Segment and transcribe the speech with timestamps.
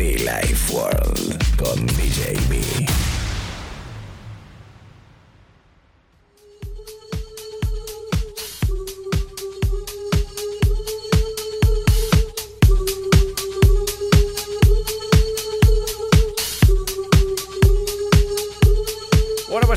[0.00, 2.60] Be Life World con DJ B.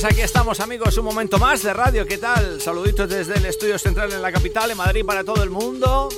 [0.03, 2.59] Pues aquí estamos amigos, un momento más de radio, ¿qué tal?
[2.59, 6.09] Saluditos desde el estudio central en la capital, en Madrid para todo el mundo.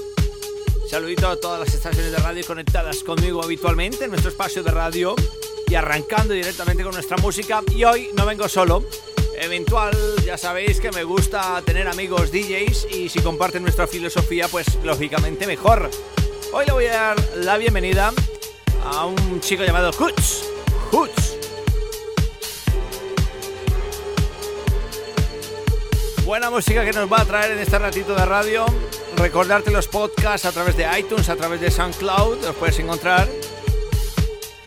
[0.96, 5.14] Saludito a todas las estaciones de radio conectadas conmigo habitualmente en nuestro espacio de radio
[5.68, 7.62] y arrancando directamente con nuestra música.
[7.76, 8.82] Y hoy no vengo solo,
[9.38, 9.94] eventual,
[10.26, 15.46] ya sabéis que me gusta tener amigos DJs y si comparten nuestra filosofía, pues lógicamente
[15.46, 15.92] mejor.
[16.54, 18.14] Hoy le voy a dar la bienvenida
[18.86, 20.46] a un chico llamado Hoots.
[20.92, 21.35] Hoots.
[26.26, 28.66] Buena música que nos va a traer en este ratito de radio.
[29.16, 33.28] Recordarte los podcasts a través de iTunes, a través de SoundCloud, los puedes encontrar.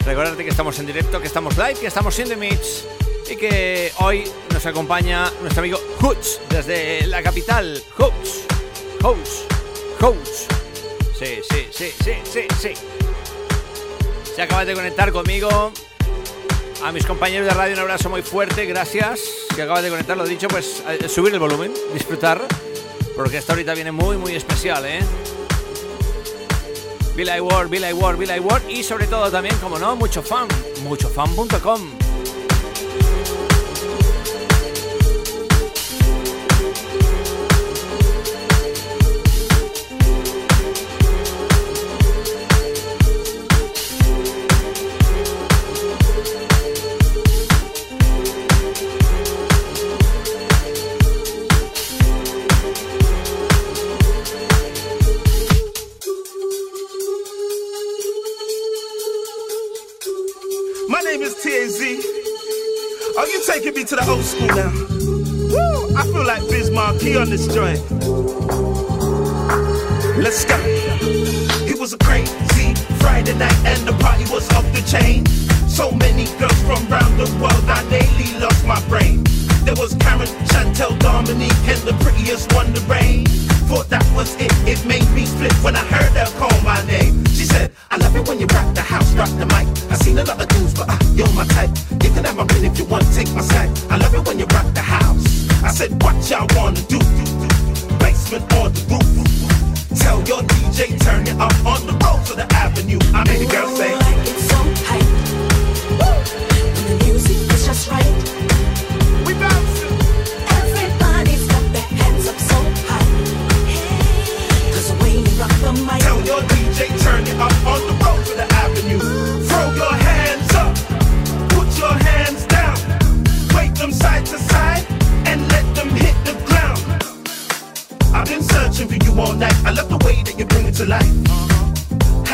[0.07, 2.85] Recordarte que estamos en directo, que estamos live, que estamos in the mix
[3.29, 7.83] y que hoy nos acompaña nuestro amigo Hoots desde la capital.
[7.97, 8.45] Hoots,
[9.03, 9.45] Hoots,
[10.01, 10.47] Hoots.
[11.19, 12.73] Sí, sí, sí, sí, sí, sí.
[14.37, 15.73] Se acaba de conectar conmigo.
[16.85, 19.21] A mis compañeros de radio un abrazo muy fuerte, gracias.
[19.55, 22.41] Que acabas de conectar, lo dicho, pues subir el volumen, disfrutar,
[23.17, 25.01] porque esta ahorita viene muy, muy especial, ¿eh?
[27.17, 30.47] Bill I Ward, Bill I Bill I y sobre todo también, como no, mucho fan,
[30.85, 31.98] muchofan.com.
[64.47, 64.71] now?
[65.51, 65.97] Woo!
[65.97, 67.81] I feel like Biz Marquee on this joint.
[70.17, 70.57] Let's go.
[71.67, 75.27] It was a crazy Friday night and the party was off the chain.
[75.69, 79.25] So many girls from around the world, I daily lost my brain.
[79.65, 83.27] There was Karen, Chantel, Dominique, and the prettiest one, the rain.
[83.69, 87.25] Thought that was it, it made me split when I heard her call my name.
[87.27, 89.78] She said, I love it when you rock the house, rock the mic.
[89.91, 91.71] I seen a lot of dudes, but uh, you're my type.
[92.03, 93.71] You can have my ring if you want, take my side.
[93.91, 95.49] I love it when you rock the house.
[95.63, 96.99] I said, what y'all wanna do?
[97.99, 99.99] Basement or the roof?
[99.99, 102.99] Tell your DJ, turn it up on the road to the avenue.
[103.15, 103.98] I made the girl say,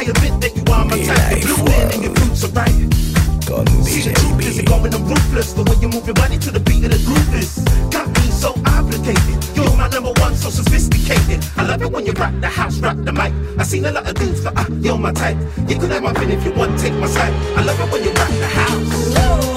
[0.05, 1.41] I admit that you are my type.
[1.41, 2.69] The life, blue in and your roots are right.
[3.89, 5.55] See the truth is going and ruthless.
[5.55, 7.57] The way you move your body to the beat of the groove is
[7.89, 9.41] Got me so obligated.
[9.57, 11.41] You're my number one, so sophisticated.
[11.57, 13.33] I love it when you rock the house, rock the mic.
[13.59, 15.39] I seen a lot of dudes, but uh, you're my type.
[15.69, 17.33] You could have my pin if you want, take my side.
[17.57, 19.54] I love it when you rock the house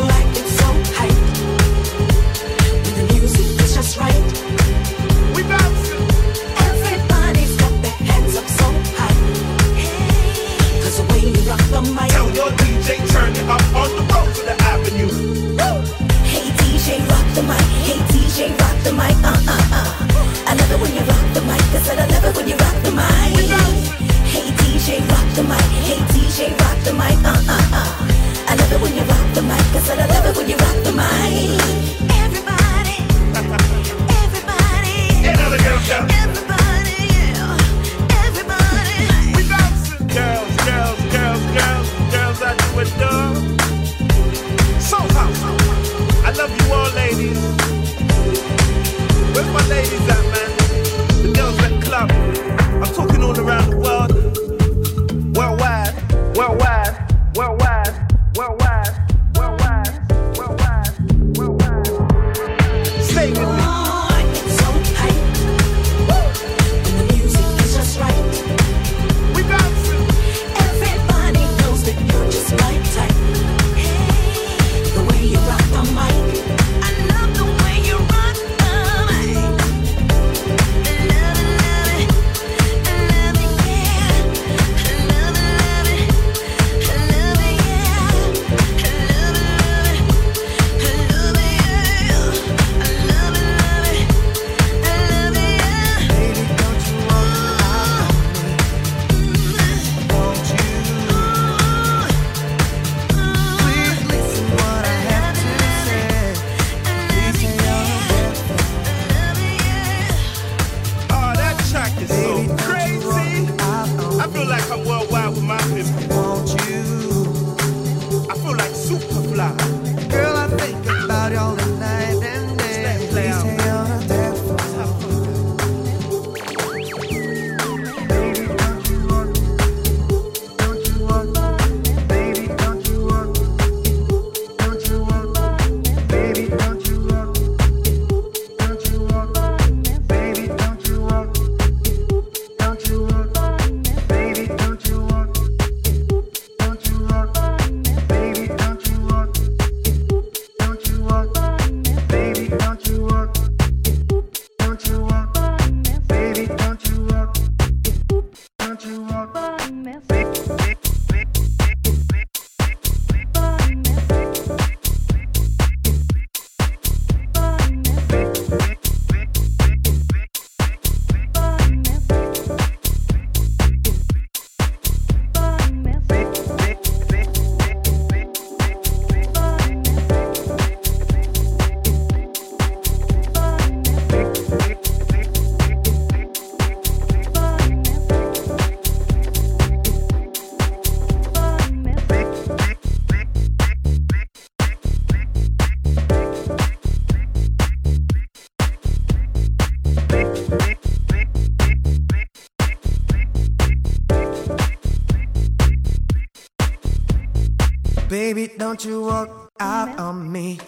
[208.09, 210.59] Baby, don't you walk out on me.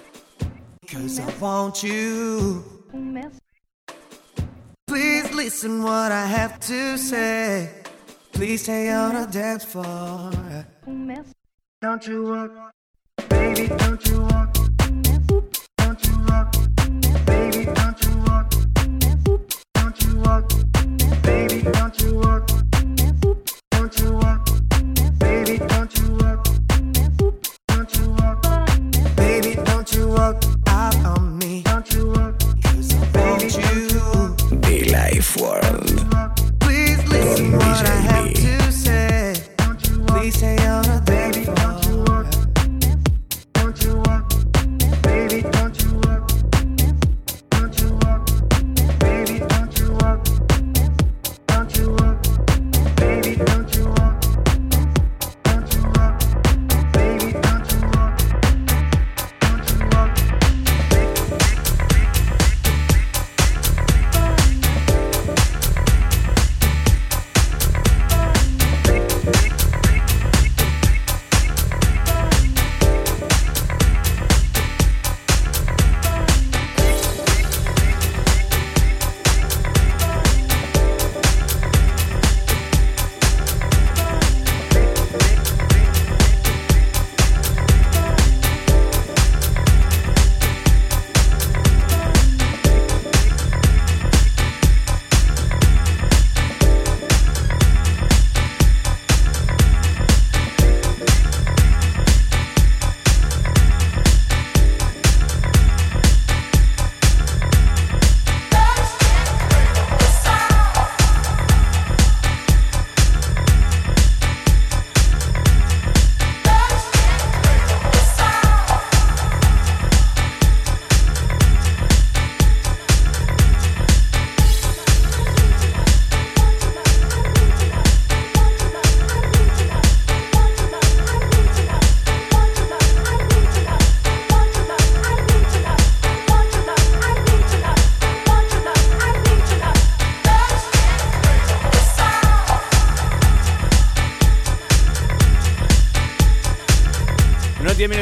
[0.88, 2.64] Cause I want you.
[4.88, 7.70] Please listen what I have to say.
[8.34, 10.32] Please stay on the dance floor.
[11.82, 12.52] Don't you walk,
[13.30, 14.54] baby, don't you walk.
[15.78, 16.52] Don't you walk,
[17.26, 18.54] baby, don't you walk.
[19.76, 20.52] Don't you walk,
[21.24, 22.69] baby, don't you walk.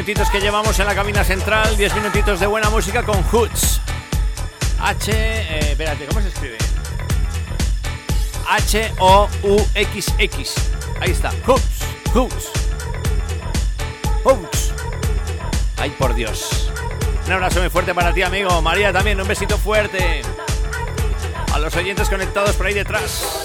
[0.08, 3.82] Minutitos que llevamos en la cabina central, 10 minutitos de buena música con Hoots.
[4.80, 6.58] H, eh, espérate, ¿cómo se escribe?
[8.48, 10.56] H-O-U-X-X.
[11.02, 11.84] Ahí está, Hoots,
[12.14, 12.52] Hoots.
[14.24, 14.74] Hoots.
[15.76, 16.72] Ay, por Dios.
[17.26, 18.62] Un abrazo muy fuerte para ti, amigo.
[18.62, 20.22] María también, un besito fuerte.
[21.54, 23.44] A los oyentes conectados por ahí detrás.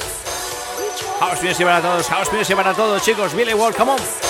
[1.18, 3.34] House Music para todos, House Music para todos, chicos.
[3.34, 4.21] Billy Wall, come on.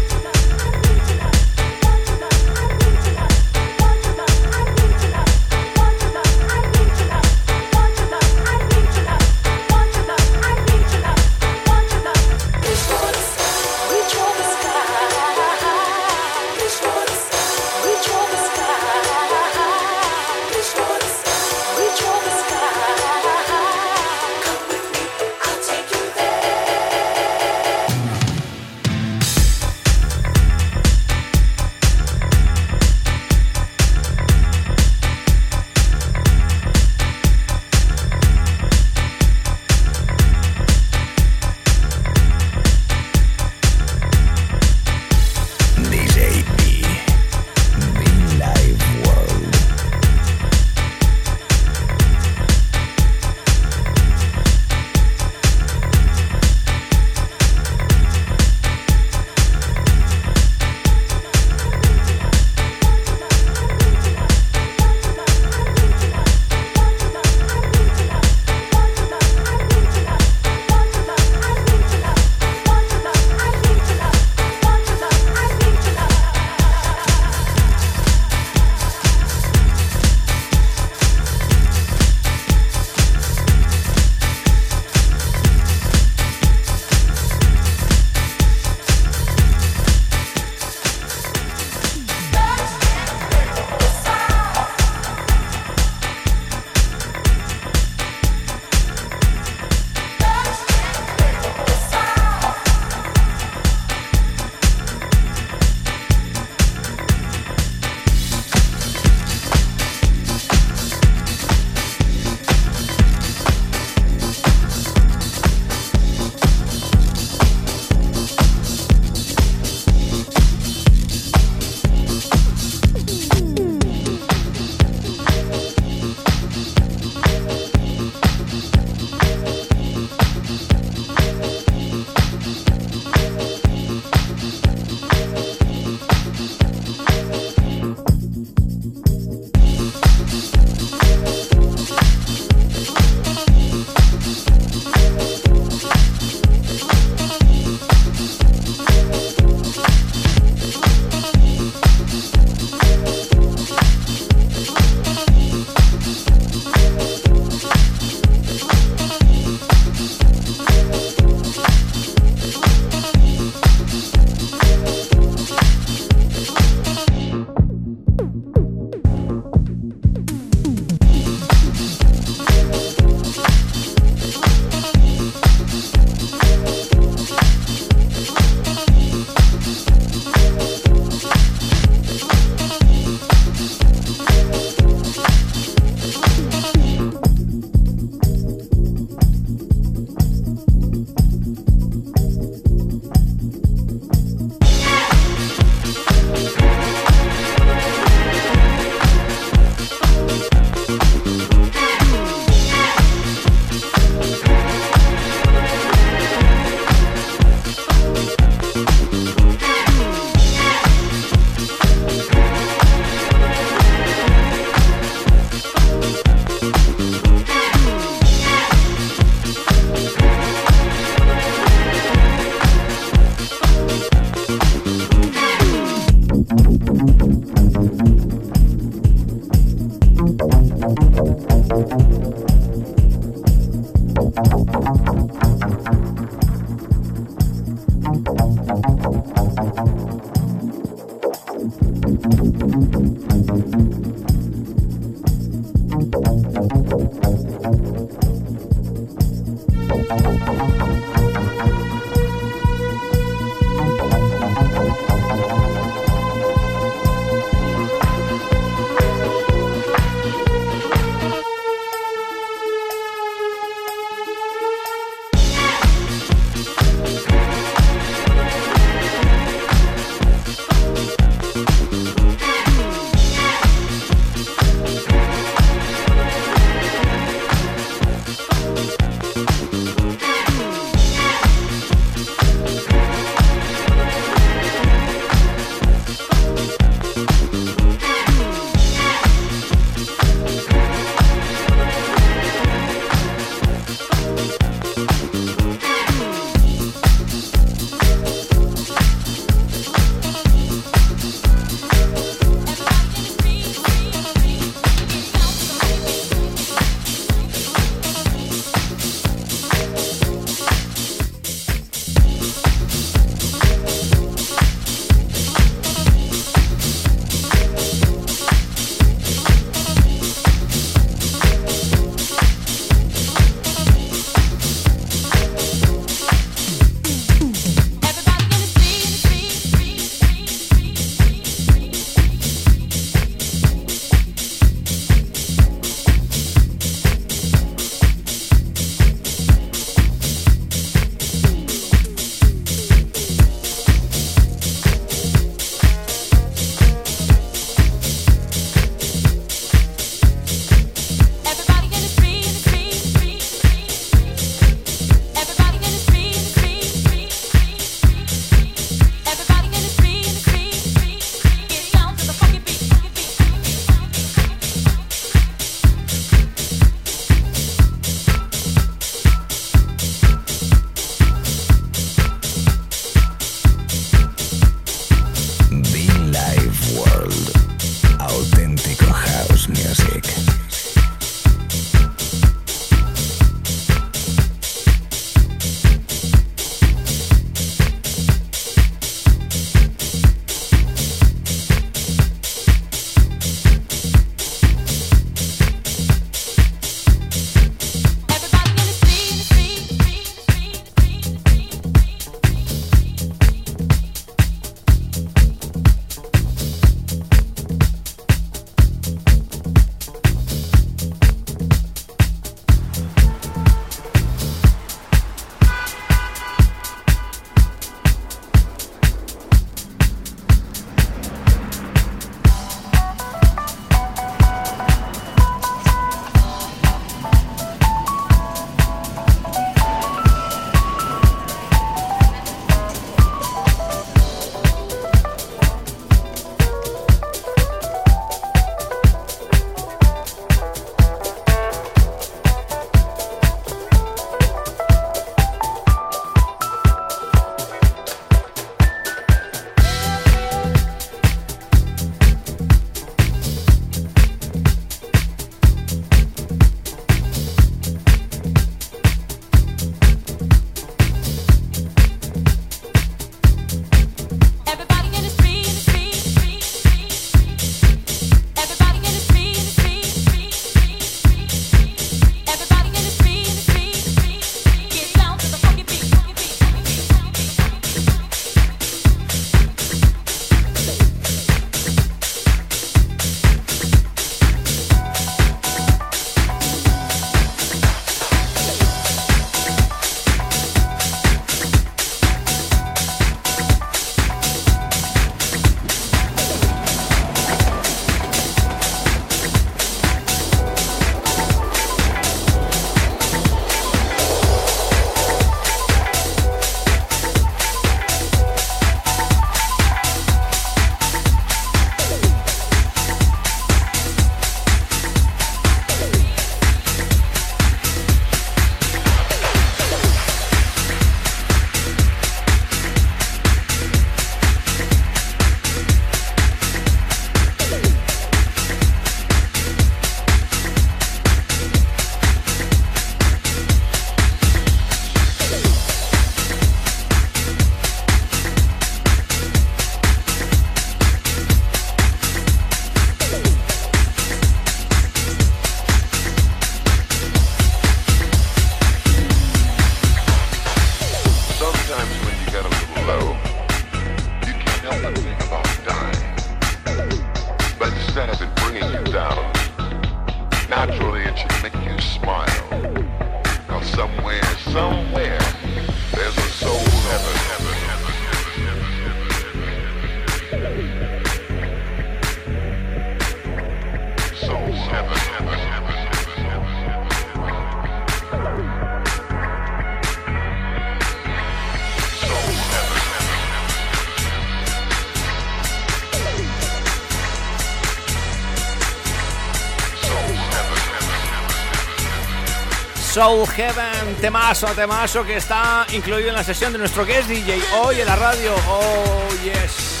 [593.20, 598.00] Soul Heaven, temazo, temazo que está incluido en la sesión de nuestro guest DJ hoy
[598.00, 598.54] en la radio.
[598.66, 600.00] Oh, yes.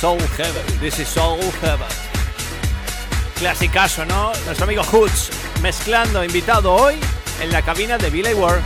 [0.00, 1.88] Soul Heaven, this is Soul Heaven.
[3.34, 4.30] Clasicazo, ¿no?
[4.46, 5.30] Nuestro amigo Hoods
[5.62, 6.94] mezclando, invitado hoy
[7.42, 8.62] en la cabina de Billy Ward.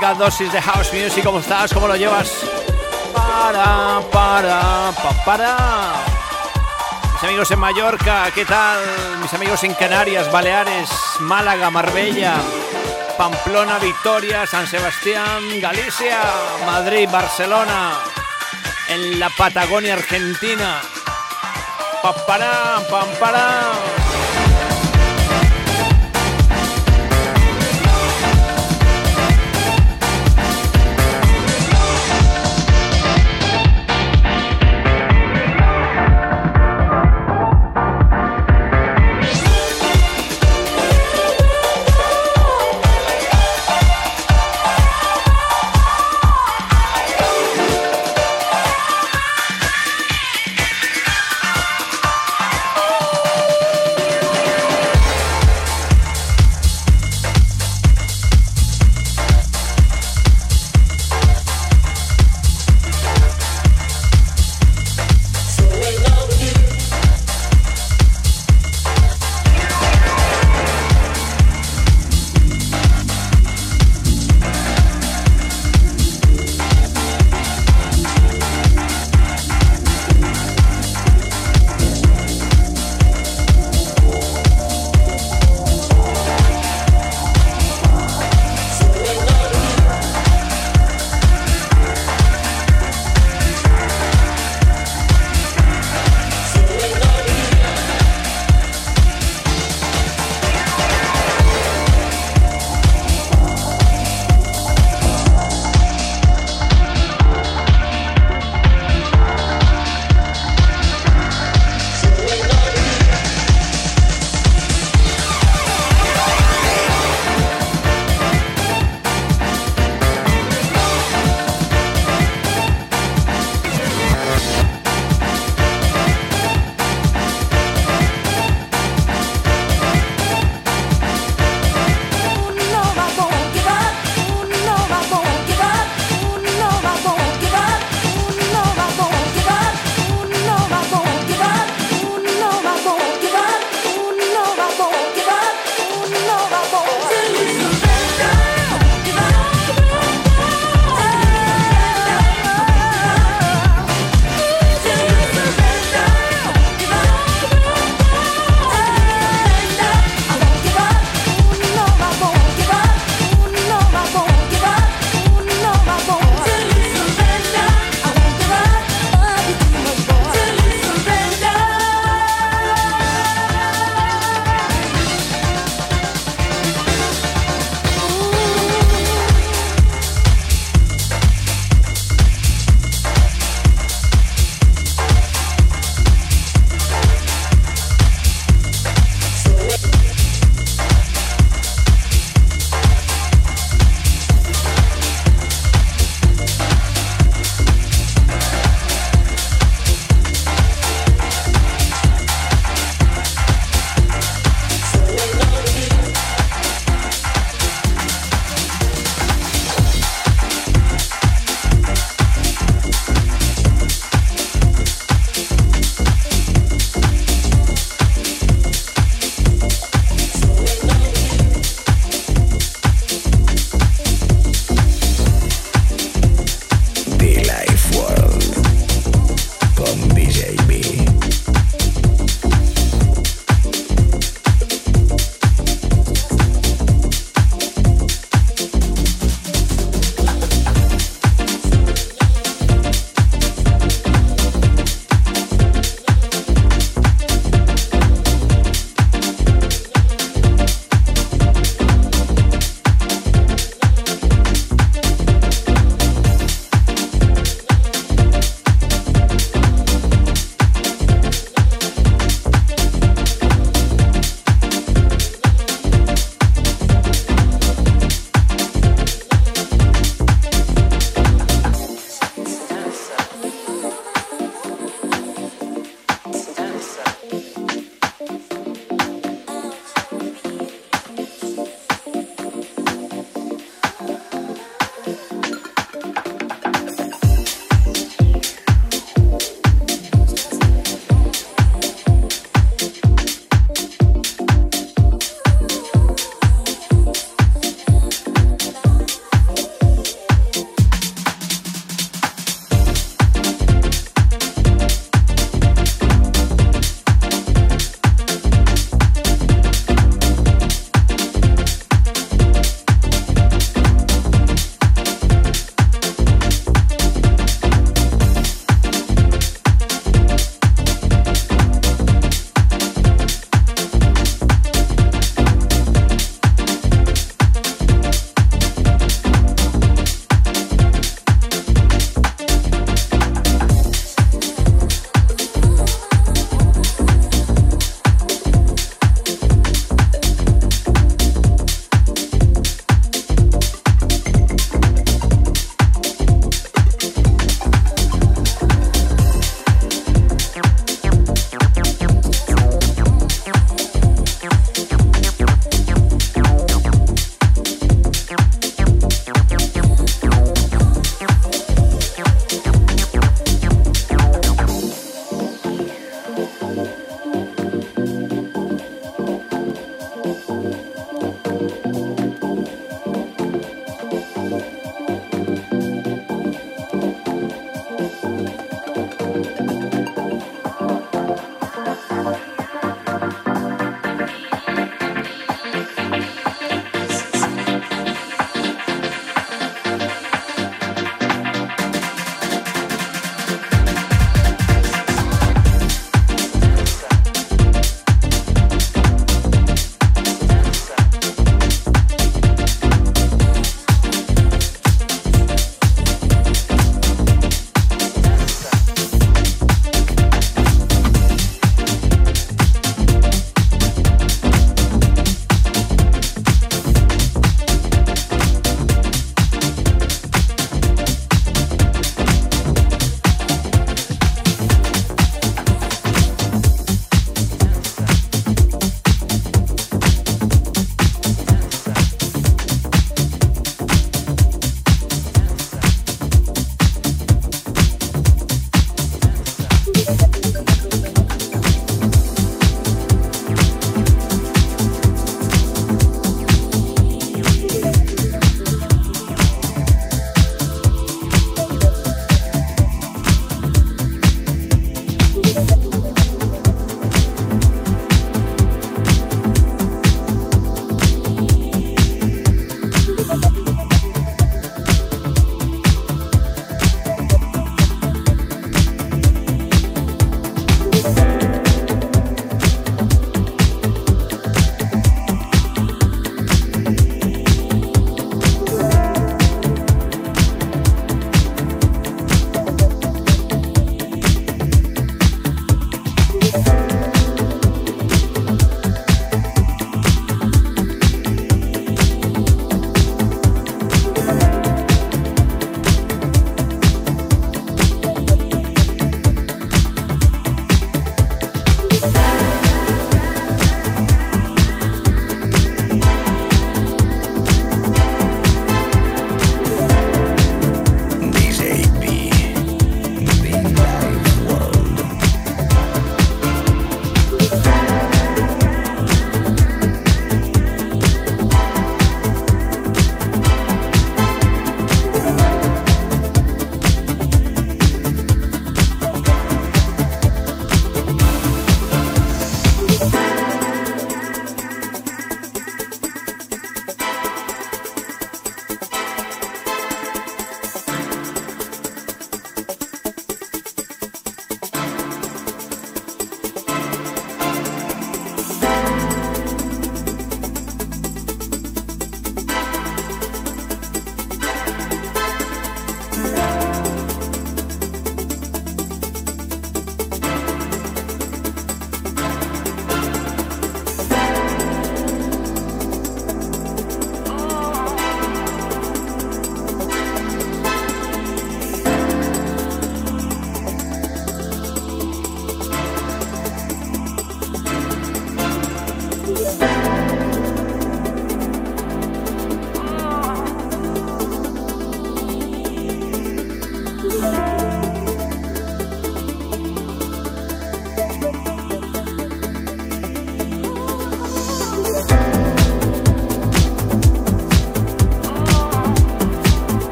[0.00, 1.24] Dosis de house music.
[1.24, 1.72] ¿Cómo estás?
[1.72, 2.30] ¿Cómo lo llevas?
[3.14, 5.56] Para, para, pa, para.
[7.12, 8.80] Mis amigos en Mallorca, ¿qué tal?
[9.22, 10.90] Mis amigos en Canarias, Baleares,
[11.20, 12.34] Málaga, Marbella,
[13.16, 16.20] Pamplona, Vitoria, San Sebastián, Galicia,
[16.66, 17.92] Madrid, Barcelona,
[18.88, 20.80] en la Patagonia Argentina.
[22.02, 24.03] Papará, pam,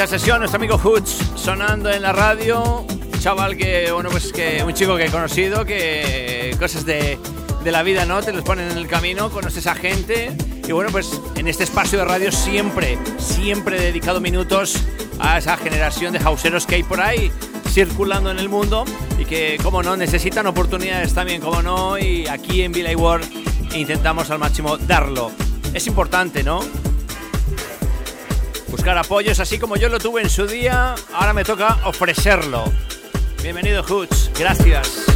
[0.00, 0.06] pará.
[0.06, 2.86] sesión, nuestro amigo Hoots sonando en la radio.
[3.20, 7.18] Chaval que, bueno, pues que un chico que he conocido, que cosas de,
[7.62, 8.22] de la vida, ¿no?
[8.22, 10.30] Te los ponen en el camino, conoces a gente.
[10.66, 14.76] Y bueno, pues en este espacio de radio siempre, siempre he dedicado minutos
[15.18, 17.30] a esa generación de houseeros que hay por ahí
[17.68, 18.84] circulando en el mundo
[19.18, 23.26] y que, como no, necesitan oportunidades también, como no, y aquí en Villa World
[23.74, 25.30] intentamos al máximo darlo.
[25.74, 26.60] Es importante, ¿no?
[28.70, 32.64] Buscar apoyos, así como yo lo tuve en su día, ahora me toca ofrecerlo.
[33.42, 35.06] Bienvenido, Hoots, gracias.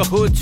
[0.00, 0.38] A Hooch.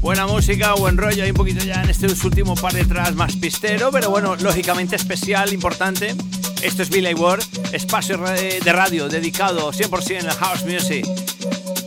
[0.00, 3.36] Buena música, buen rollo, hay un poquito ya en este último par de tracks más
[3.36, 6.14] pistero, pero bueno, lógicamente especial, importante.
[6.62, 7.42] Esto es Billy Ward,
[7.72, 11.06] espacio de radio dedicado 100% al house music.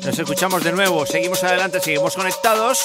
[0.05, 2.79] Nos escuchamos de nuevo, seguimos adelante, seguimos conectados.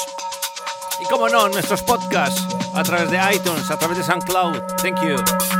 [1.02, 2.42] Y como no, nuestros podcasts
[2.74, 4.60] a través de iTunes, a través de SoundCloud.
[4.82, 5.55] Thank you.